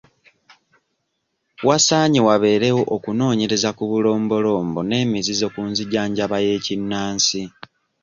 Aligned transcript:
Wasaanye 1.67 2.19
wabeerewo 2.27 2.81
okunoonyereza 2.95 3.69
ku 3.77 3.83
bulombolombo 3.89 4.79
n'emizizo 4.85 5.45
mu 5.55 5.63
nzijanjaba 5.71 6.37
y'ekinnansi. 6.45 7.41